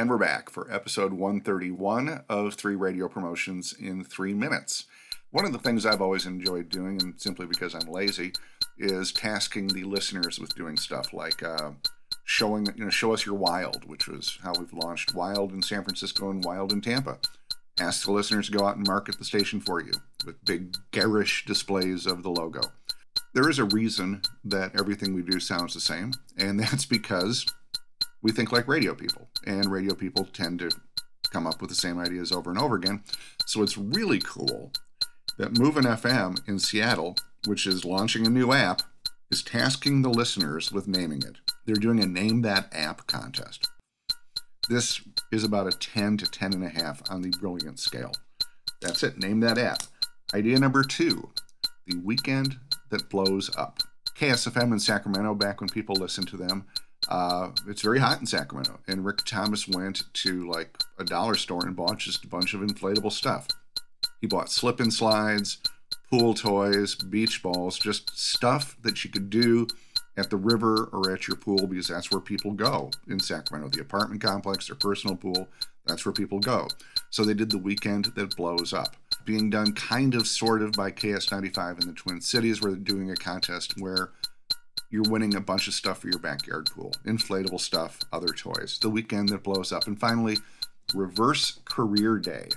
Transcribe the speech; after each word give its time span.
And 0.00 0.08
we're 0.08 0.16
back 0.16 0.48
for 0.48 0.66
episode 0.72 1.12
131 1.12 2.24
of 2.30 2.54
Three 2.54 2.74
Radio 2.74 3.06
Promotions 3.06 3.74
in 3.78 4.02
Three 4.02 4.32
Minutes. 4.32 4.86
One 5.30 5.44
of 5.44 5.52
the 5.52 5.58
things 5.58 5.84
I've 5.84 6.00
always 6.00 6.24
enjoyed 6.24 6.70
doing, 6.70 7.02
and 7.02 7.20
simply 7.20 7.44
because 7.44 7.74
I'm 7.74 7.86
lazy, 7.86 8.32
is 8.78 9.12
tasking 9.12 9.66
the 9.68 9.84
listeners 9.84 10.40
with 10.40 10.54
doing 10.54 10.78
stuff 10.78 11.12
like 11.12 11.42
uh, 11.42 11.72
showing, 12.24 12.66
you 12.76 12.84
know, 12.84 12.88
show 12.88 13.12
us 13.12 13.26
your 13.26 13.34
wild, 13.34 13.84
which 13.84 14.08
was 14.08 14.38
how 14.42 14.54
we've 14.58 14.72
launched 14.72 15.14
Wild 15.14 15.52
in 15.52 15.60
San 15.60 15.84
Francisco 15.84 16.30
and 16.30 16.42
Wild 16.42 16.72
in 16.72 16.80
Tampa. 16.80 17.18
Ask 17.80 18.04
the 18.04 18.12
listeners 18.12 18.50
to 18.50 18.58
go 18.58 18.66
out 18.66 18.76
and 18.76 18.86
market 18.86 19.18
the 19.18 19.24
station 19.24 19.58
for 19.58 19.80
you 19.80 19.92
with 20.26 20.44
big 20.44 20.76
garish 20.90 21.46
displays 21.46 22.04
of 22.04 22.22
the 22.22 22.30
logo. 22.30 22.60
There 23.32 23.48
is 23.48 23.58
a 23.58 23.64
reason 23.64 24.20
that 24.44 24.78
everything 24.78 25.14
we 25.14 25.22
do 25.22 25.40
sounds 25.40 25.72
the 25.72 25.80
same, 25.80 26.12
and 26.36 26.60
that's 26.60 26.84
because 26.84 27.46
we 28.20 28.32
think 28.32 28.52
like 28.52 28.68
radio 28.68 28.94
people, 28.94 29.30
and 29.46 29.72
radio 29.72 29.94
people 29.94 30.26
tend 30.26 30.58
to 30.58 30.70
come 31.30 31.46
up 31.46 31.62
with 31.62 31.70
the 31.70 31.76
same 31.76 31.98
ideas 31.98 32.32
over 32.32 32.50
and 32.50 32.58
over 32.58 32.76
again. 32.76 33.02
So 33.46 33.62
it's 33.62 33.78
really 33.78 34.20
cool 34.20 34.72
that 35.38 35.58
Movin' 35.58 35.84
FM 35.84 36.46
in 36.46 36.58
Seattle, 36.58 37.16
which 37.46 37.66
is 37.66 37.86
launching 37.86 38.26
a 38.26 38.30
new 38.30 38.52
app, 38.52 38.82
is 39.30 39.42
tasking 39.42 40.02
the 40.02 40.10
listeners 40.10 40.70
with 40.70 40.86
naming 40.86 41.22
it. 41.22 41.36
They're 41.64 41.76
doing 41.76 42.02
a 42.02 42.06
Name 42.06 42.42
That 42.42 42.68
App 42.72 43.06
contest. 43.06 43.70
This 44.70 45.02
is 45.32 45.42
about 45.42 45.66
a 45.66 45.76
10 45.76 46.18
to 46.18 46.30
10 46.30 46.54
and 46.54 46.62
a 46.62 46.68
half 46.68 47.02
on 47.10 47.22
the 47.22 47.30
brilliant 47.30 47.80
scale. 47.80 48.12
That's 48.80 49.02
it, 49.02 49.18
name 49.18 49.40
that 49.40 49.58
app. 49.58 49.82
Idea 50.32 50.60
number 50.60 50.84
two 50.84 51.30
the 51.88 51.98
weekend 51.98 52.56
that 52.90 53.08
blows 53.08 53.50
up. 53.56 53.80
KSFM 54.16 54.70
in 54.70 54.78
Sacramento, 54.78 55.34
back 55.34 55.60
when 55.60 55.68
people 55.68 55.96
listened 55.96 56.28
to 56.28 56.36
them, 56.36 56.66
uh, 57.08 57.48
it's 57.66 57.82
very 57.82 57.98
hot 57.98 58.20
in 58.20 58.26
Sacramento. 58.26 58.78
And 58.86 59.04
Rick 59.04 59.24
Thomas 59.24 59.66
went 59.66 60.04
to 60.12 60.48
like 60.48 60.78
a 61.00 61.04
dollar 61.04 61.34
store 61.34 61.66
and 61.66 61.74
bought 61.74 61.98
just 61.98 62.24
a 62.24 62.28
bunch 62.28 62.54
of 62.54 62.60
inflatable 62.60 63.10
stuff. 63.10 63.48
He 64.20 64.28
bought 64.28 64.52
slip 64.52 64.78
and 64.78 64.94
slides, 64.94 65.58
pool 66.12 66.32
toys, 66.32 66.94
beach 66.94 67.42
balls, 67.42 67.76
just 67.76 68.16
stuff 68.16 68.76
that 68.82 69.02
you 69.02 69.10
could 69.10 69.30
do 69.30 69.66
at 70.16 70.30
the 70.30 70.36
river 70.36 70.88
or 70.92 71.12
at 71.12 71.28
your 71.28 71.36
pool 71.36 71.66
because 71.66 71.88
that's 71.88 72.10
where 72.10 72.20
people 72.20 72.52
go 72.52 72.90
in 73.08 73.20
Sacramento. 73.20 73.70
The 73.70 73.82
apartment 73.82 74.20
complex, 74.20 74.66
their 74.66 74.76
personal 74.76 75.16
pool, 75.16 75.48
that's 75.86 76.04
where 76.04 76.12
people 76.12 76.38
go. 76.38 76.68
So 77.10 77.24
they 77.24 77.34
did 77.34 77.50
the 77.50 77.58
weekend 77.58 78.06
that 78.16 78.36
blows 78.36 78.72
up. 78.72 78.96
Being 79.24 79.50
done 79.50 79.72
kind 79.72 80.14
of 80.14 80.26
sort 80.26 80.62
of 80.62 80.72
by 80.72 80.90
KS95 80.90 81.80
in 81.80 81.88
the 81.88 81.94
Twin 81.94 82.20
Cities, 82.20 82.60
where 82.60 82.72
they're 82.72 82.80
doing 82.80 83.10
a 83.10 83.16
contest 83.16 83.74
where 83.78 84.10
you're 84.90 85.08
winning 85.08 85.36
a 85.36 85.40
bunch 85.40 85.68
of 85.68 85.74
stuff 85.74 85.98
for 85.98 86.08
your 86.08 86.18
backyard 86.18 86.68
pool 86.74 86.92
inflatable 87.06 87.60
stuff, 87.60 87.98
other 88.12 88.28
toys. 88.28 88.78
The 88.80 88.90
weekend 88.90 89.28
that 89.30 89.44
blows 89.44 89.72
up. 89.72 89.86
And 89.86 89.98
finally, 89.98 90.38
Reverse 90.94 91.60
Career 91.64 92.18
Day. 92.18 92.48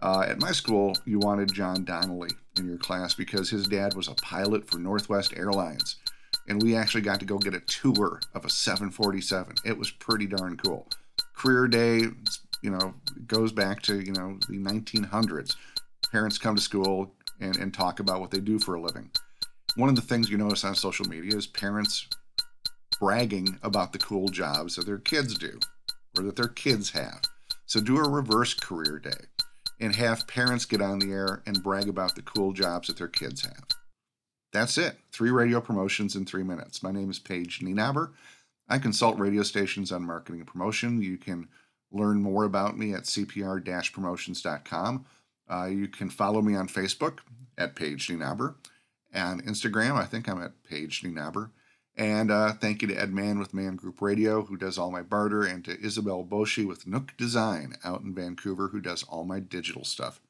Uh, 0.00 0.24
at 0.26 0.40
my 0.40 0.52
school, 0.52 0.96
you 1.04 1.18
wanted 1.18 1.52
John 1.52 1.84
Donnelly 1.84 2.30
in 2.58 2.66
your 2.66 2.78
class 2.78 3.14
because 3.14 3.50
his 3.50 3.68
dad 3.68 3.94
was 3.94 4.08
a 4.08 4.14
pilot 4.14 4.68
for 4.68 4.78
Northwest 4.78 5.32
Airlines. 5.36 5.96
And 6.48 6.62
we 6.62 6.76
actually 6.76 7.02
got 7.02 7.20
to 7.20 7.26
go 7.26 7.38
get 7.38 7.54
a 7.54 7.60
tour 7.60 8.20
of 8.34 8.44
a 8.44 8.50
747. 8.50 9.56
It 9.64 9.78
was 9.78 9.90
pretty 9.90 10.26
darn 10.26 10.56
cool. 10.56 10.88
Career 11.34 11.68
Day, 11.68 12.02
you 12.62 12.70
know, 12.70 12.94
goes 13.26 13.52
back 13.52 13.82
to, 13.82 14.00
you 14.00 14.12
know, 14.12 14.38
the 14.48 14.58
1900s. 14.58 15.56
Parents 16.10 16.38
come 16.38 16.56
to 16.56 16.62
school 16.62 17.14
and, 17.40 17.56
and 17.56 17.72
talk 17.72 18.00
about 18.00 18.20
what 18.20 18.30
they 18.30 18.40
do 18.40 18.58
for 18.58 18.74
a 18.74 18.80
living. 18.80 19.10
One 19.76 19.88
of 19.88 19.96
the 19.96 20.02
things 20.02 20.28
you 20.28 20.36
notice 20.36 20.64
on 20.64 20.74
social 20.74 21.06
media 21.06 21.36
is 21.36 21.46
parents 21.46 22.06
bragging 23.00 23.58
about 23.62 23.92
the 23.92 23.98
cool 23.98 24.28
jobs 24.28 24.76
that 24.76 24.86
their 24.86 24.98
kids 24.98 25.36
do 25.38 25.58
or 26.16 26.24
that 26.24 26.36
their 26.36 26.48
kids 26.48 26.90
have. 26.90 27.22
So 27.66 27.80
do 27.80 27.96
a 27.96 28.08
reverse 28.08 28.54
career 28.54 28.98
day 28.98 29.10
and 29.80 29.94
have 29.96 30.28
parents 30.28 30.64
get 30.64 30.80
on 30.80 30.98
the 30.98 31.10
air 31.10 31.42
and 31.46 31.62
brag 31.62 31.88
about 31.88 32.14
the 32.14 32.22
cool 32.22 32.52
jobs 32.52 32.88
that 32.88 32.98
their 32.98 33.08
kids 33.08 33.44
have. 33.44 33.64
That's 34.52 34.76
it. 34.76 34.98
Three 35.10 35.30
radio 35.30 35.60
promotions 35.60 36.14
in 36.14 36.26
three 36.26 36.42
minutes. 36.42 36.82
My 36.82 36.92
name 36.92 37.10
is 37.10 37.18
Paige 37.18 37.60
Nienaber. 37.60 38.10
I 38.68 38.78
consult 38.78 39.18
radio 39.18 39.42
stations 39.42 39.90
on 39.90 40.04
marketing 40.04 40.40
and 40.40 40.48
promotion. 40.48 41.02
You 41.02 41.16
can 41.16 41.48
learn 41.90 42.22
more 42.22 42.44
about 42.44 42.78
me 42.78 42.92
at 42.92 43.04
cpr 43.04 43.92
promotions.com. 43.92 45.06
Uh, 45.50 45.66
you 45.66 45.88
can 45.88 46.10
follow 46.10 46.42
me 46.42 46.54
on 46.54 46.68
Facebook 46.68 47.18
at 47.56 47.76
Paige 47.76 48.08
Nienaber. 48.08 48.54
And 49.12 49.44
Instagram, 49.44 49.96
I 49.96 50.04
think 50.04 50.28
I'm 50.28 50.42
at 50.42 50.62
Paige 50.64 51.02
Nienaber. 51.02 51.50
And 51.96 52.30
uh, 52.30 52.52
thank 52.52 52.80
you 52.80 52.88
to 52.88 52.94
Ed 52.94 53.12
Mann 53.12 53.38
with 53.38 53.52
Man 53.52 53.76
Group 53.76 54.00
Radio, 54.00 54.42
who 54.42 54.56
does 54.56 54.78
all 54.78 54.90
my 54.90 55.02
barter, 55.02 55.42
and 55.42 55.62
to 55.66 55.78
Isabel 55.84 56.24
Boshi 56.24 56.66
with 56.66 56.86
Nook 56.86 57.14
Design 57.18 57.74
out 57.84 58.00
in 58.00 58.14
Vancouver, 58.14 58.68
who 58.68 58.80
does 58.80 59.02
all 59.02 59.24
my 59.24 59.40
digital 59.40 59.84
stuff. 59.84 60.20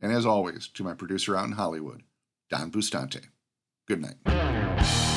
And 0.00 0.12
as 0.12 0.24
always, 0.24 0.68
to 0.68 0.84
my 0.84 0.94
producer 0.94 1.36
out 1.36 1.46
in 1.46 1.52
Hollywood, 1.52 2.02
Don 2.48 2.70
Bustante. 2.70 3.26
Good 3.86 4.00
night. 4.00 5.15